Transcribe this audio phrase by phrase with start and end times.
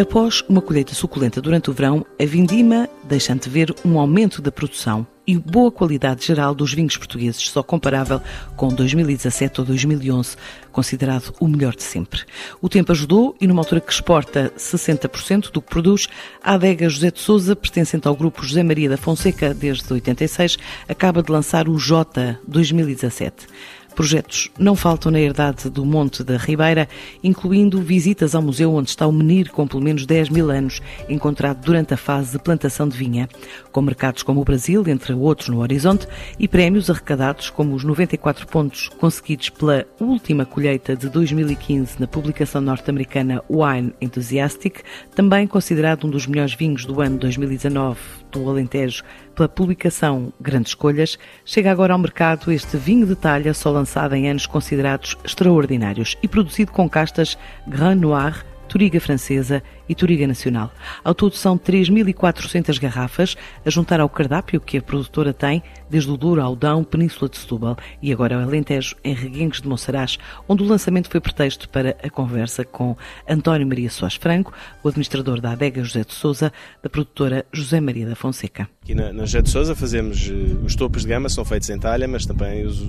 [0.00, 5.06] Após uma colheita suculenta durante o verão, a vindima deixa antever um aumento da produção
[5.26, 8.18] e boa qualidade geral dos vinhos portugueses, só comparável
[8.56, 10.38] com 2017 ou 2011,
[10.72, 12.22] considerado o melhor de sempre.
[12.62, 16.08] O tempo ajudou e, numa altura que exporta 60% do que produz,
[16.42, 20.56] a adega José de Souza, pertencente ao grupo José Maria da Fonseca desde 86,
[20.88, 23.46] acaba de lançar o J 2017.
[23.94, 26.88] Projetos não faltam na herdade do Monte da Ribeira,
[27.22, 31.60] incluindo visitas ao museu onde está o menir com pelo menos 10 mil anos, encontrado
[31.64, 33.28] durante a fase de plantação de vinha,
[33.72, 36.06] com mercados como o Brasil, entre outros no horizonte,
[36.38, 42.60] e prémios arrecadados como os 94 pontos conseguidos pela última colheita de 2015 na publicação
[42.60, 44.80] norte-americana Wine Enthusiastic,
[45.14, 49.02] também considerado um dos melhores vinhos do ano 2019 do Alentejo
[49.34, 54.28] pela publicação Grandes Escolhas, chega agora ao mercado este vinho de talha só lançado em
[54.28, 60.72] anos considerados extraordinários e produzido com castas Grand Noir, Toriga Francesa e Toriga Nacional.
[61.02, 66.16] Ao todo são 3.400 garrafas a juntar ao cardápio que a produtora tem desde o
[66.16, 70.62] Douro ao Dão, Península de Setúbal e agora ao Alentejo, em Reguengos de Monsaraz, onde
[70.62, 72.96] o lançamento foi pretexto para a conversa com
[73.28, 74.52] António Maria Soares Franco,
[74.84, 78.68] o administrador da adega José de Souza, da produtora José Maria da Fonseca.
[78.84, 81.78] Aqui na, na José de Souza fazemos uh, os topos de gama, são feitos em
[81.78, 82.80] talha, mas também, os,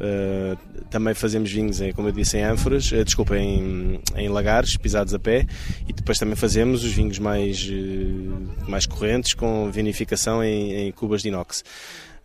[0.00, 4.76] uh, também fazemos vinhos, em, como eu disse, em ânforas, uh, desculpa, em, em lagares,
[4.76, 5.46] pisados a pé,
[5.86, 7.68] e depois também fazemos os vinhos mais,
[8.66, 11.62] mais correntes, com vinificação em, em cubas de inox.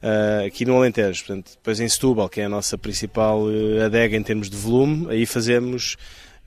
[0.05, 1.25] Uh, aqui no Alentejo.
[1.25, 5.07] Portanto, depois em Setúbal, que é a nossa principal uh, adega em termos de volume,
[5.09, 5.95] aí fazemos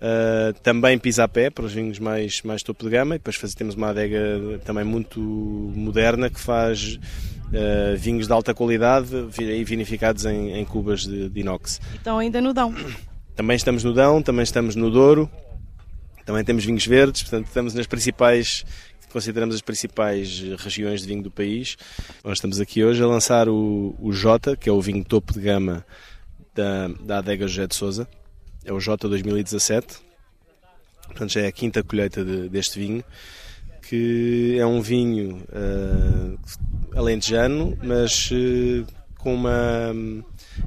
[0.01, 0.97] uh, também
[1.33, 4.61] pé para os vinhos mais, mais topo de gama e depois faz, temos uma adega
[4.65, 7.01] também muito moderna que faz
[7.49, 11.81] uh, vinhos de alta qualidade e vinificados em, em cubas de, de inox.
[12.01, 12.75] Então ainda no Dão?
[13.35, 15.31] Também estamos no Dão, também estamos no Douro,
[16.25, 18.65] também temos vinhos verdes, portanto estamos nas principais
[19.11, 21.77] consideramos as principais regiões de vinho do país.
[22.23, 25.41] Nós estamos aqui hoje a lançar o, o Jota, que é o vinho topo de
[25.41, 25.85] gama
[26.55, 28.09] da, da adega José de Souza.
[28.65, 29.97] É o Jota 2017.
[31.07, 33.03] Portanto, já é a quinta colheita de, deste vinho,
[33.89, 36.39] que é um vinho uh,
[36.95, 39.95] alentejano, mas uh, com uma.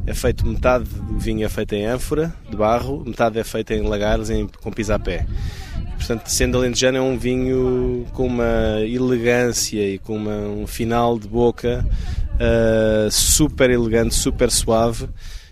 [0.08, 3.82] É feito metade do vinho é feito em ânfora de barro, metade é feito em
[3.82, 5.28] lagares em, com pisapé.
[5.98, 11.28] Portanto, sendo alentejano, é um vinho com uma elegância e com uma, um final de
[11.28, 11.86] boca
[12.36, 15.08] uh, super elegante, super suave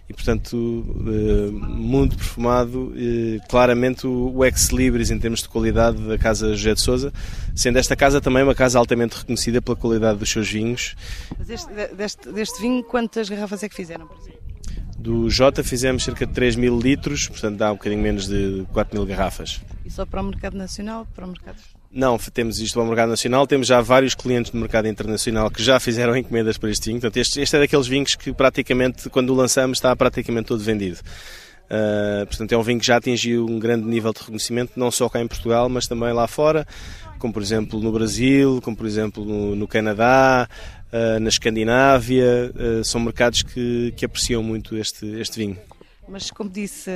[0.09, 6.18] e portanto uh, muito perfumado uh, claramente o, ex libris em termos de qualidade da
[6.18, 7.14] casa José de Souza
[7.56, 10.96] sendo esta casa também uma casa altamente reconhecida pela qualidade dos seus vinhos
[11.38, 14.40] Mas este, deste, deste vinho quantas garrafas é que fizeram por exemplo?
[14.97, 18.97] Do Jota fizemos cerca de 3 mil litros, portanto dá um bocadinho menos de 4
[18.97, 19.62] mil garrafas.
[19.86, 21.08] E só para o mercado nacional?
[21.16, 21.56] Para o mercado...
[21.91, 25.63] Não, temos isto para o mercado nacional, temos já vários clientes no mercado internacional que
[25.63, 27.01] já fizeram encomendas para este vinho.
[27.01, 30.99] Portanto, este, este é daqueles vinhos que praticamente, quando o lançamos, está praticamente todo vendido.
[31.66, 35.09] Uh, portanto, é um vinho que já atingiu um grande nível de reconhecimento, não só
[35.09, 36.66] cá em Portugal, mas também lá fora,
[37.17, 40.47] como por exemplo no Brasil, como por exemplo no, no Canadá,
[40.94, 42.51] uh, na Escandinávia.
[42.53, 45.57] Uh, são mercados que, que apreciam muito este, este vinho.
[46.09, 46.90] Mas, como disse,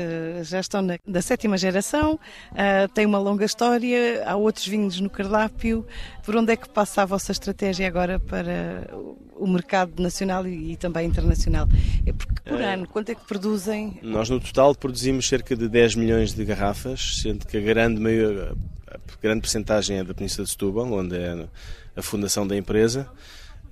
[0.43, 2.13] já estão na da sétima geração,
[2.51, 5.85] uh, tem uma longa história, há outros vinhos no cardápio.
[6.23, 8.87] Por onde é que passa a vossa estratégia agora para
[9.35, 11.67] o mercado nacional e, e também internacional?
[12.05, 13.99] É porque por é, ano, quanto é que produzem?
[14.01, 18.55] Nós, no total, produzimos cerca de 10 milhões de garrafas, sendo que a grande, maior,
[18.87, 21.47] a grande porcentagem é da Península de Setúbal, onde é
[21.95, 23.07] a fundação da empresa.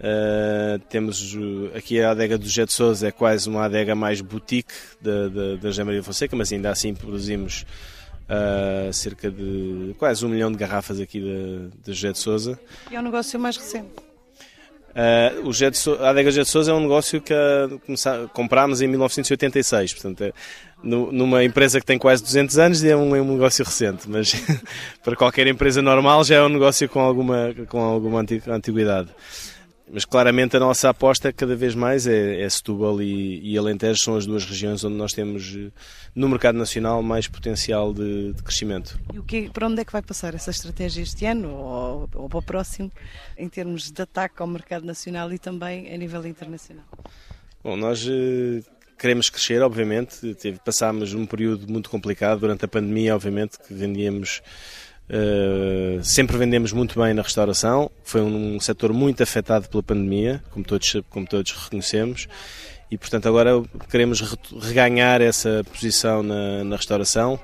[0.01, 1.37] Uh, temos
[1.75, 6.01] aqui a adega do Jet Souza, é quase uma adega mais boutique da, da Jamaria
[6.01, 7.67] Fonseca, mas ainda assim produzimos
[8.27, 11.21] uh, cerca de quase um milhão de garrafas aqui
[11.85, 12.59] da, Jet Souza.
[12.89, 13.91] E é um negócio mais recente?
[14.89, 17.33] Uh, o Jet so a adega Jet Souza é um negócio que
[18.33, 20.33] comprámos em 1986, portanto, é,
[20.83, 24.33] no, numa empresa que tem quase 200 anos é um, é um negócio recente, mas
[25.03, 29.09] para qualquer empresa normal já é um negócio com alguma, com alguma antiguidade.
[29.93, 34.15] Mas claramente a nossa aposta cada vez mais é, é Setúbal e, e, Alentejo são
[34.15, 35.69] as duas regiões onde nós temos eh,
[36.15, 38.97] no mercado nacional mais potencial de, de crescimento.
[39.13, 42.29] E o que, para onde é que vai passar essa estratégia este ano ou, ou
[42.29, 42.89] para o próximo
[43.37, 46.85] em termos de ataque ao mercado nacional e também a nível internacional?
[47.61, 48.63] Bom, nós eh,
[48.97, 50.37] queremos crescer, obviamente.
[50.63, 54.41] Passámos um período muito complicado durante a pandemia, obviamente, que vendíamos
[55.11, 60.63] Uh, sempre vendemos muito bem na restauração, foi um, setor muito afetado pela pandemia, como
[60.63, 62.29] todos, como todos reconhecemos,
[62.89, 64.21] e portanto agora queremos
[64.61, 67.37] reganhar essa posição na, na restauração.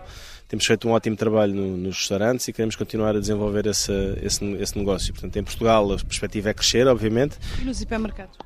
[0.48, 3.92] temos feito um ótimo trabalho no, nos restaurantes e queremos continuar a desenvolver esse,
[4.22, 5.14] esse negócio.
[5.14, 7.36] Portanto, em Portugal a perspectiva é crescer, obviamente.
[7.62, 8.38] E nos hipermercados?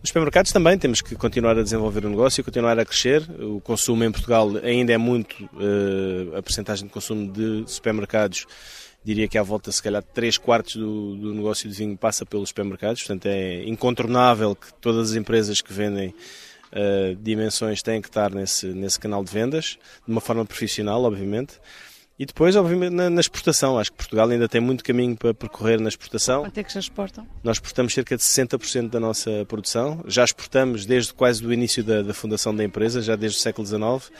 [0.00, 3.28] Nos supermercados também temos que continuar a desenvolver o negócio e continuar a crescer.
[3.40, 8.46] O consumo em Portugal ainda é muito, uh, a percentagem de consumo de supermercados,
[9.04, 12.50] diria que à volta, se calhar, 3 quartos do, do, negócio de vinho passa pelos
[12.50, 13.02] supermercados.
[13.02, 16.14] Portanto, é incontornável que todas as empresas que vendem
[16.72, 21.54] uh, dimensões têm que estar nesse, nesse canal de vendas, de uma forma profissional, obviamente.
[22.18, 23.78] E depois, obviamente, na, na, exportação.
[23.78, 26.42] Acho que Portugal ainda tem muito caminho para percorrer na exportação.
[26.42, 27.24] Quanto é que já exportam?
[27.44, 30.02] Nós exportamos cerca de 60% da nossa produção.
[30.04, 33.64] Já exportamos desde quase o início da, da, fundação da empresa, já desde o século
[33.64, 34.10] XIX.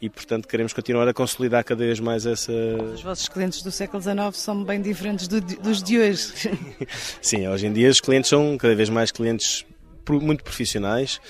[0.00, 2.52] E, portanto, queremos continuar a consolidar cada vez mais essa.
[2.94, 6.32] Os vossos clientes do século XIX são bem diferentes do, dos de hoje.
[7.20, 9.66] Sim, hoje em dia os clientes são cada vez mais clientes
[10.08, 11.20] muito profissionais.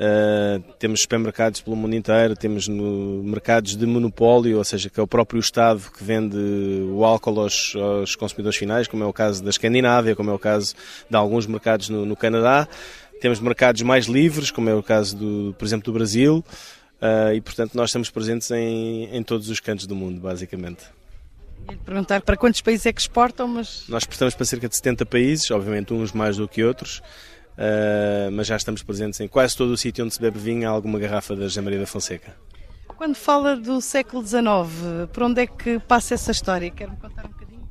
[0.00, 5.02] Uh, temos supermercados pelo mundo inteiro, temos no, mercados de monopólio, ou seja, que é
[5.02, 6.38] o próprio Estado que vende
[6.90, 10.38] o álcool aos, aos consumidores finais, como é o caso da Escandinávia, como é o
[10.38, 10.74] caso
[11.08, 12.66] de alguns mercados no, no Canadá.
[13.20, 16.42] Temos mercados mais livres, como é o caso, do, por exemplo, do Brasil.
[17.02, 20.84] Uh, e, portanto, nós estamos presentes em, em todos os cantos do mundo, basicamente.
[21.70, 23.84] Ia perguntar para quantos países é que exportam, mas...
[23.86, 27.02] Nós exportamos para cerca de 70 países, obviamente uns mais do que outros.
[27.60, 30.70] Uh, mas já estamos presentes em quase todo o sítio onde se bebe vinho há
[30.70, 32.34] alguma garrafa da José Maria da Fonseca.
[32.86, 34.40] Quando fala do século XIX,
[35.12, 36.70] por onde é que passa essa história?
[36.70, 37.68] Quer-me contar um bocadinho?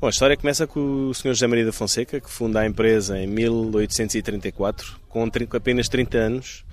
[0.00, 1.30] Bom, a história começa com o Sr.
[1.30, 6.64] José Maria da Fonseca, que funda a empresa em 1834, com apenas 30 anos.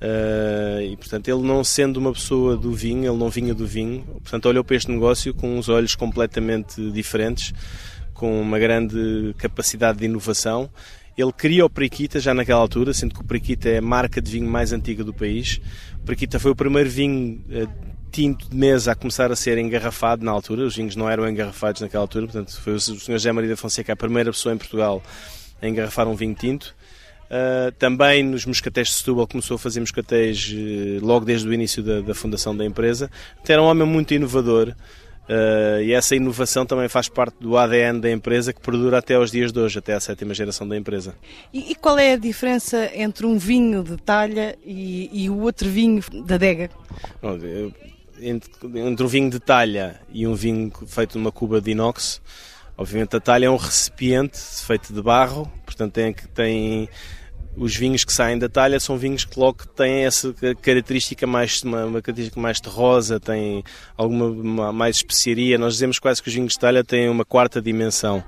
[0.00, 4.02] Uh, e portanto, ele não sendo uma pessoa do vinho, ele não vinha do vinho,
[4.22, 7.52] portanto, olhou para este negócio com uns olhos completamente diferentes,
[8.12, 10.68] com uma grande capacidade de inovação
[11.16, 14.30] ele cria o Periquita já naquela altura, sendo que o Periquita é a marca de
[14.30, 15.60] vinho mais antiga do país.
[16.00, 17.68] O Periquita foi o primeiro vinho uh,
[18.10, 20.64] tinto de mesa a começar a ser engarrafado na altura.
[20.64, 23.12] Os vinhos não eram engarrafados naquela altura, portanto, foi o Sr.
[23.12, 25.02] José Maria da Fonseca a primeira pessoa em Portugal
[25.60, 26.74] a engarrafar um vinho tinto.
[27.26, 31.82] Uh, também nos moscatéis de Setúbal começou a fazer moscatéis uh, logo desde o início
[31.82, 33.10] da, da fundação da empresa.
[33.48, 34.74] Era um homem muito inovador.
[35.28, 39.30] Uh, e essa inovação também faz parte do ADN da empresa que perdura até aos
[39.30, 41.14] dias de hoje, até à sétima geração da empresa.
[41.52, 45.68] E, e qual é a diferença entre um vinho de talha e, e o outro
[45.68, 46.70] vinho da adega?
[47.22, 47.38] Bom,
[48.20, 52.20] entre, entre um vinho de talha e um vinho feito numa cuba de inox,
[52.76, 56.88] obviamente a talha é um recipiente feito de barro, portanto tem, tem
[57.56, 61.84] os vinhos que saem da talha são vinhos que logo têm essa característica mais uma,
[61.84, 63.62] uma característica mais terrosa, têm
[63.96, 65.58] alguma mais especiaria.
[65.58, 68.24] Nós dizemos quase que os vinhos de talha têm uma quarta dimensão,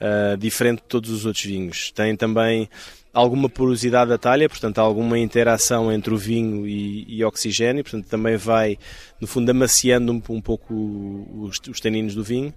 [0.00, 1.92] uh, diferente de todos os outros vinhos.
[1.92, 2.68] Tem também
[3.12, 8.36] alguma porosidade da talha, portanto alguma interação entre o vinho e, e oxigênio, portanto também
[8.36, 8.78] vai
[9.20, 10.74] no fundo amaciando um, um pouco
[11.42, 12.54] os, os taninos do vinho.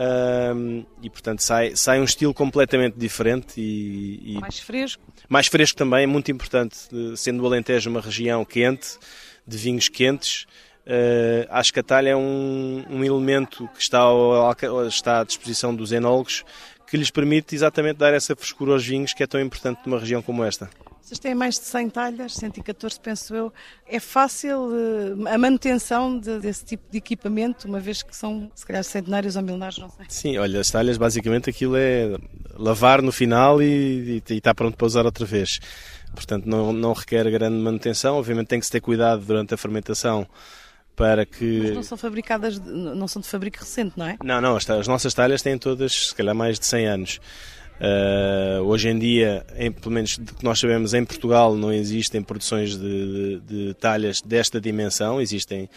[0.00, 5.02] Um, e portanto sai, sai um estilo completamente diferente e, e, mais fresco.
[5.28, 6.76] Mais fresco também, muito importante,
[7.16, 8.96] sendo o Alentejo uma região quente,
[9.44, 10.46] de vinhos quentes.
[10.86, 14.56] Uh, acho que a talha é um, um elemento que está, ao,
[14.86, 16.44] está à disposição dos enólogos
[16.88, 20.22] que lhes permite exatamente dar essa frescura aos vinhos que é tão importante numa região
[20.22, 20.70] como esta.
[21.08, 23.50] Vocês têm mais de 100 talhas, 114 penso eu.
[23.86, 28.66] É fácil uh, a manutenção de, desse tipo de equipamento, uma vez que são, se
[28.66, 30.04] calhar, centenários ou milenares, não sei.
[30.06, 32.14] Sim, olha, as talhas basicamente aquilo é
[32.58, 35.60] lavar no final e, e, e está pronto para usar outra vez.
[36.14, 38.16] Portanto, não, não requer grande manutenção.
[38.16, 40.26] Obviamente tem que se ter cuidado durante a fermentação
[40.94, 41.60] para que...
[41.62, 44.18] Mas não são fabricadas, não são de fabrico recente, não é?
[44.22, 47.20] Não, não, as, as nossas talhas têm todas, se calhar, mais de 100 anos.
[47.80, 52.20] Uh, hoje em dia, em, pelo menos de que nós sabemos, em Portugal não existem
[52.22, 55.68] produções de, de, de talhas desta dimensão, existem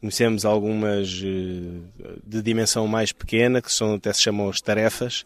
[0.00, 5.24] Conhecemos algumas eh, de dimensão mais pequena, que são, até se chamam as tarefas,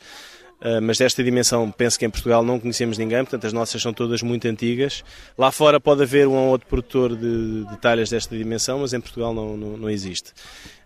[0.62, 3.92] uh, mas desta dimensão penso que em Portugal não conhecemos ninguém, portanto as nossas são
[3.92, 5.04] todas muito antigas.
[5.36, 9.00] Lá fora pode haver um ou outro produtor de, de talhas desta dimensão, mas em
[9.00, 10.32] Portugal não, não, não existe.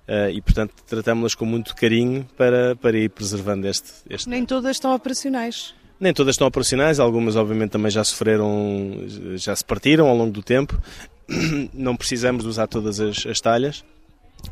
[0.08, 4.28] Uh, e, portanto, tratamos-las com muito carinho para, para ir preservando este, este.
[4.28, 5.74] Nem todas estão operacionais.
[5.98, 10.42] Nem todas estão operacionais, algumas, obviamente, também já sofreram, já se partiram ao longo do
[10.42, 10.80] tempo.
[11.74, 13.84] Não precisamos de usar todas as, as talhas,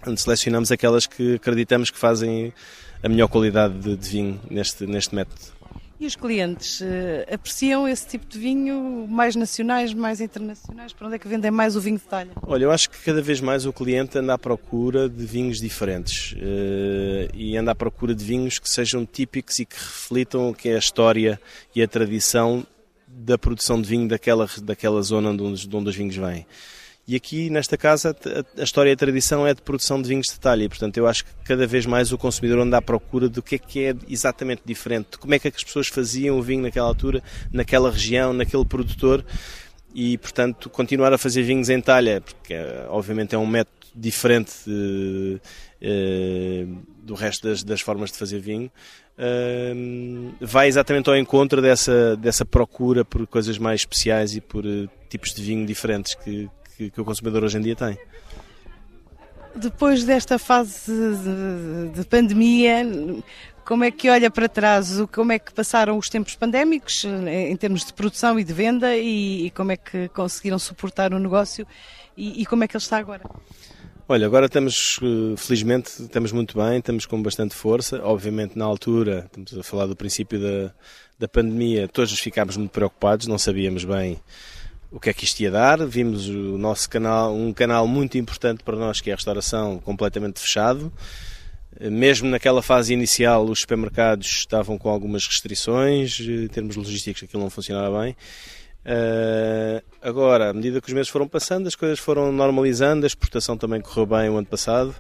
[0.07, 2.53] onde selecionamos aquelas que acreditamos que fazem
[3.03, 5.41] a melhor qualidade de, de vinho neste, neste método.
[6.05, 6.85] E os clientes uh,
[7.33, 10.93] apreciam esse tipo de vinho, mais nacionais, mais internacionais?
[10.93, 12.31] Para onde é que vendem mais o vinho de talha?
[12.47, 16.33] Olha, eu acho que cada vez mais o cliente anda à procura de vinhos diferentes
[16.33, 20.69] uh, e anda à procura de vinhos que sejam típicos e que reflitam o que
[20.69, 21.41] é a história
[21.75, 22.67] e a tradição
[23.09, 26.45] da produção de vinho daquela, daquela zona de onde, de onde os vinhos vêm.
[27.07, 28.17] E aqui nesta casa
[28.57, 31.07] a história e a tradição é de produção de vinhos de talha, e portanto eu
[31.07, 33.95] acho que cada vez mais o consumidor anda à procura do que é que é
[34.09, 38.65] exatamente diferente, como é que as pessoas faziam o vinho naquela altura, naquela região, naquele
[38.65, 39.23] produtor,
[39.95, 42.55] e portanto continuar a fazer vinhos em talha, porque
[42.89, 45.41] obviamente é um método diferente de,
[45.83, 48.71] uh, do resto das, das, formas de fazer vinho,
[49.19, 54.89] uh, vai exatamente ao encontro dessa, dessa procura por coisas mais especiais e por uh,
[55.09, 57.99] tipos de vinho diferentes que, que, que, o consumidor hoje em dia tem.
[59.55, 62.85] Depois desta fase de, de pandemia,
[63.65, 65.01] como é que olha para trás?
[65.13, 69.47] Como é que passaram os tempos pandémicos em termos de produção e de venda e,
[69.47, 71.67] e como é que conseguiram suportar o negócio
[72.17, 73.23] e, e como é que ele está agora?
[74.07, 78.03] Olha, agora estamos, eh, felizmente, estamos muito bem, estamos com bastante força.
[78.05, 80.75] Obviamente, na altura, estamos a falar do princípio da,
[81.19, 84.21] da pandemia, todos ficámos muito preocupados, não sabíamos bem
[84.95, 85.85] o que é que isto ia dar.
[85.85, 90.39] Vimos o nosso canal, um canal muito importante para nós, que é a restauração, completamente
[90.39, 90.93] fechado.
[91.81, 97.25] Eh, mesmo naquela fase inicial, os supermercados estavam com algumas restrições, eh, em termos logísticos,
[97.25, 98.17] aquilo não funcionava bem.
[98.87, 103.57] Uh, agora, à medida que os meses foram passando, as coisas foram normalizando, a exportação
[103.57, 104.95] também correu bem o ano passado.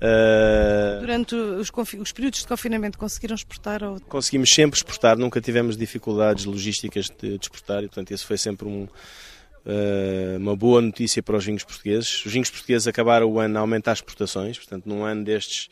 [0.00, 3.82] Uh, Durante os, os, períodos de confinamento conseguiram exportar?
[3.82, 4.00] Ou...
[4.00, 8.66] Conseguimos sempre exportar, nunca tivemos dificuldades logísticas de, de exportar e, portanto, isso foi sempre
[8.66, 12.24] um, uh, uma boa notícia para os vinhos portugueses.
[12.26, 15.68] Os vinhos portugueses acabaram o ano a aumentar as exportações, portanto, num ano destes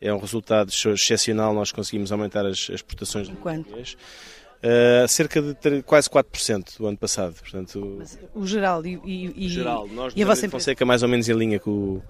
[0.00, 3.28] é um resultado excepcional, nós conseguimos aumentar as, as exportações.
[3.40, 3.72] Quanto?
[3.72, 7.34] Uh, cerca de quase 4% do ano passado.
[7.34, 11.08] Portanto, Mas o geral e, e, o geral, nós e a vossa Fonseca mais ou
[11.08, 12.02] menos em linha com o,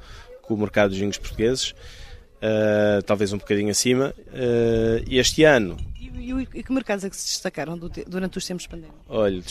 [0.46, 4.14] com o mercado dos vinhos portugueses, uh, talvez um bocadinho acima.
[4.28, 5.76] Uh, e este ano.
[6.00, 9.00] E, e, que mercados é que se destacaram do, durante os tempos pandémicos?
[9.08, 9.42] Olha,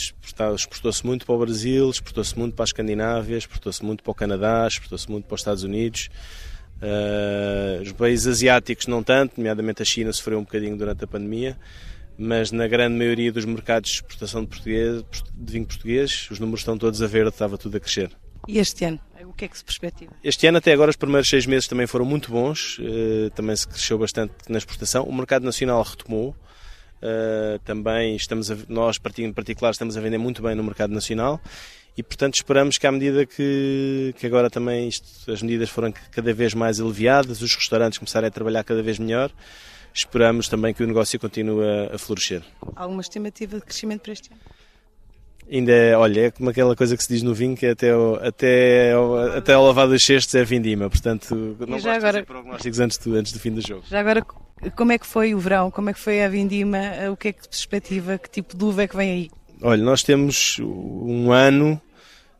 [0.55, 4.67] exportou-se muito para o Brasil, exportou-se muito para a Escandinávia, exportou-se muito para o Canadá,
[4.67, 6.09] exportou-se muito para os Estados Unidos.
[6.81, 11.57] Uh, os países asiáticos não tanto, nomeadamente a China sofreu um bocadinho durante a pandemia
[12.17, 16.77] mas na grande maioria dos mercados de exportação de, de vinho português, os números estão
[16.77, 18.11] todos a verde, estava tudo a crescer.
[18.47, 18.99] E este ano?
[19.25, 20.11] O que é que se perspectiva?
[20.23, 23.67] Este ano, até agora, os primeiros seis meses também foram muito bons, eh, também se
[23.67, 25.03] cresceu bastante na exportação.
[25.05, 26.35] O mercado nacional retomou,
[27.01, 31.41] eh, também estamos a, nós, em particular, estamos a vender muito bem no mercado nacional
[31.97, 36.33] e, portanto, esperamos que à medida que, que agora também isto, as medidas foram cada
[36.33, 39.31] vez mais aliviadas, os restaurantes começarem a trabalhar cada vez melhor,
[39.93, 42.41] esperamos também que o negócio continue a, a florescer.
[42.75, 44.41] Alguma estimativa de crescimento para este ano?
[45.51, 48.15] Ainda é, olha, é como aquela coisa que se diz no vinho que até o,
[48.15, 48.93] até,
[49.35, 53.15] até o lavado dos cestos é vindima, portanto não gosto agora, de prognósticos antes do,
[53.15, 53.83] antes do fim do jogo.
[53.87, 54.25] Já agora,
[54.75, 55.69] como é que foi o verão?
[55.69, 56.79] Como é que foi a vindima?
[57.11, 58.17] O que é que perspectiva?
[58.17, 59.31] Que tipo de uva é que vem aí?
[59.61, 61.79] Olha, nós temos um ano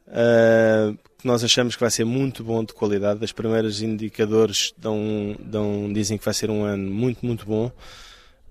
[0.08, 3.24] uh, que nós achamos que vai ser muito bom de qualidade.
[3.24, 7.72] Os primeiros indicadores dão, dão, dizem que vai ser um ano muito, muito bom.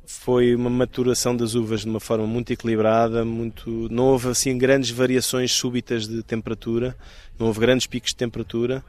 [0.04, 4.90] Foi uma maturação das uvas de uma forma muito equilibrada, muito, não houve assim grandes
[4.90, 6.97] variações súbitas de temperatura,
[7.38, 8.85] não houve grandes picos de temperatura.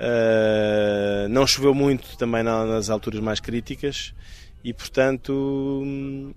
[0.00, 4.14] Uh, não choveu muito também nas alturas mais críticas
[4.62, 6.34] e, portanto, uh,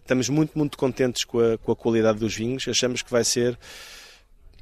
[0.00, 2.66] estamos muito, muito contentes com a, com a qualidade dos vinhos.
[2.68, 3.58] Achamos que vai ser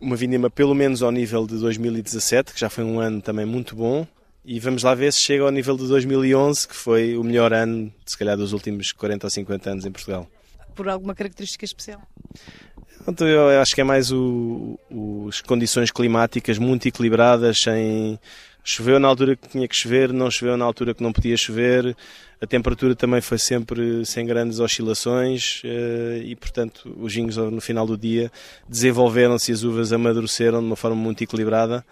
[0.01, 3.77] uma vindima pelo menos ao nível de 2017, que já foi um ano também muito
[3.77, 4.07] bom,
[4.45, 7.93] e vamos lá ver se chega ao nível de 2011, que foi o melhor ano,
[8.07, 10.27] se calhar, dos últimos 40 ou 50 anos em Portugal.
[10.75, 12.01] Por alguma característica especial?
[13.07, 14.79] Então, eu acho que é mais o,
[15.29, 18.19] as condições climáticas muito equilibradas, sem
[18.63, 21.97] choveu na altura que tinha que chover, não choveu na altura que não podia chover,
[22.41, 27.87] a temperatura também foi sempre sem grandes oscilações eh, e, portanto, os vinhos no final
[27.87, 28.31] do dia
[28.69, 31.85] desenvolveram-se e as uvas amadureceram de uma forma muito equilibrada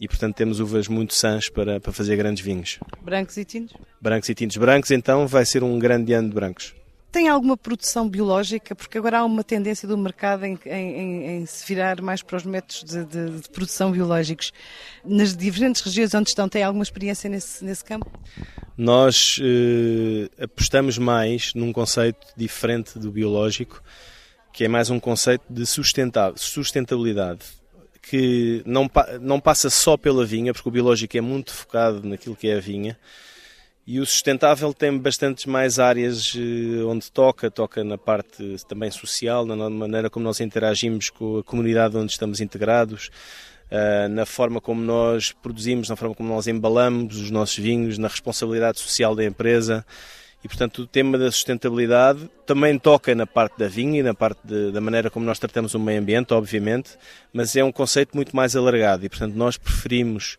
[0.00, 2.78] e, portanto, temos uvas muito sãs para, para fazer grandes vinhos.
[3.02, 3.76] Brancos e tintos?
[4.00, 4.56] Brancos e tintos.
[4.56, 6.74] Brancos, então, vai ser um grande ano de brancos.
[7.12, 8.74] Tem alguma produção biológica?
[8.74, 12.44] Porque agora há uma tendência do mercado em, em, em se virar mais para os
[12.44, 14.52] métodos de, de, de, produção biológicos.
[15.04, 18.10] Nas diferentes regiões onde estão, tem alguma experiência nesse, nesse campo?
[18.76, 23.80] Nós eh, apostamos mais num conceito diferente do biológico,
[24.52, 27.44] que é mais um conceito de sustentabilidade
[28.08, 32.48] que não, não passa só pela vinha, porque o biológico é muito focado naquilo que
[32.48, 32.98] é a vinha,
[33.86, 39.44] e o sustentável tem bastantes mais áreas eh, onde toca, toca na parte também social,
[39.44, 43.10] na maneira como nós interagimos com a comunidade onde estamos integrados,
[43.70, 48.08] eh, na forma como nós produzimos, na forma como nós embalamos os nossos vinhos, na
[48.08, 49.84] responsabilidade social da empresa.
[50.44, 54.40] E, portanto, o tema da sustentabilidade também toca na parte da vinha e na parte
[54.44, 56.90] de, da maneira como nós tratamos o meio ambiente, obviamente,
[57.32, 60.36] mas é um conceito muito mais alargado e, portanto, nós preferimos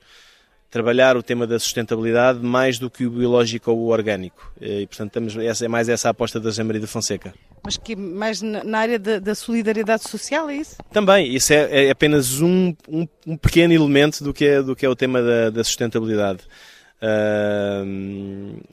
[0.69, 4.51] trabalhar o tema da sustentabilidade mais do que o biológico ou o orgânico.
[4.61, 7.33] E, portanto, temos essa, é mais essa a aposta da Jean Maria da Fonseca.
[7.63, 10.75] Mas que mais na área da, da solidariedade social, é isso?
[10.91, 14.85] Também, isso é, é apenas um, um, um, pequeno elemento do que é, do que
[14.85, 16.41] é o tema da, da sustentabilidade.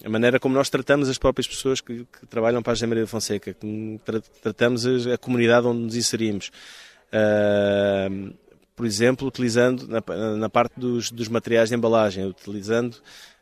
[0.05, 3.05] A maneira como nós tratamos as próprias pessoas que, que trabalham para a Jean Maria
[3.05, 4.01] da Fonseca, que
[4.43, 6.51] tratamos a, a comunidade onde nos inserimos.
[7.13, 8.33] Uh,
[8.75, 10.03] por exemplo, utilizando na,
[10.37, 12.97] na parte dos, dos, materiais de embalagem, utilizando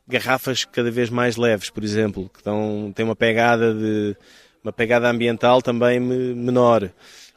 [0.07, 4.17] garrafas cada vez mais leves, por exemplo, que dão, têm uma pegada de
[4.63, 6.91] uma pegada ambiental também menor.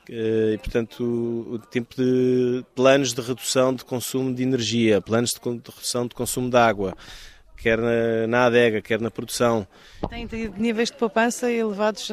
[0.10, 5.32] Eh, e, portanto, o, o tipo de planos de redução de consumo de energia, planos
[5.32, 6.96] de redução de consumo de água,
[7.64, 9.66] quer na, na adega, quer na produção.
[10.10, 12.12] Tem tido níveis de poupança elevados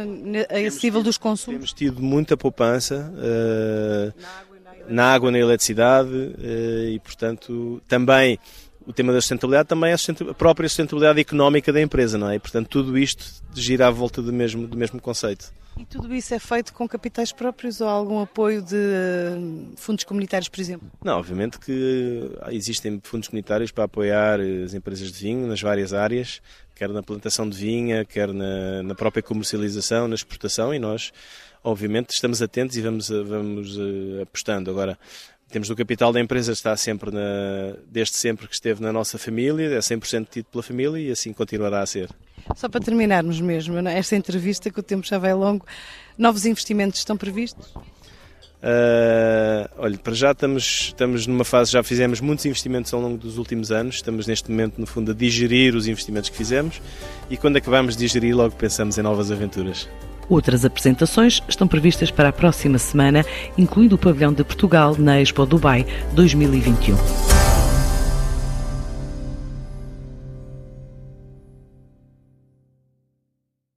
[0.49, 1.57] a, esse nível dos consumos?
[1.59, 3.13] Temos tido muita poupança.
[3.17, 4.13] Uh,
[4.89, 8.41] na água na eletricidade eh, e, portanto, também
[8.87, 12.37] o tema da sustentabilidade também é a própria sustentabilidade económica da empresa, não é?
[12.37, 15.53] E, portanto, tudo isto gira à volta do mesmo, do mesmo conceito.
[15.79, 19.39] E tudo isso é feito com capitais próprios ou algum apoio de eh,
[19.77, 20.91] fundos comunitários, por exemplo?
[21.03, 26.43] Não, obviamente que existem fundos comunitários para apoiar as empresas de vinho nas várias áreas,
[26.75, 31.13] quer na plantação de vinha, quer na, na própria comercialização, na exportação, e nós
[31.63, 34.71] obviamente estamos atentos e vamos, vamos uh, apostando.
[34.71, 34.99] Agora,
[35.51, 39.67] temos o capital da empresa, está sempre, na, desde sempre que esteve na nossa família,
[39.67, 42.09] é 100% tido pela família e assim continuará a ser.
[42.57, 43.99] Só para terminarmos mesmo, é?
[43.99, 45.65] esta entrevista, que o tempo já vai longo,
[46.17, 47.73] novos investimentos estão previstos?
[48.61, 53.39] Uh, olha, para já estamos, estamos numa fase, já fizemos muitos investimentos ao longo dos
[53.39, 56.81] últimos anos, estamos neste momento, no fundo, a digerir os investimentos que fizemos
[57.31, 59.89] e quando acabamos de digerir, logo pensamos em novas aventuras.
[60.31, 63.27] Outras apresentações estão previstas para a próxima semana,
[63.59, 67.40] incluindo o pavilhão de Portugal na Expo Dubai 2021.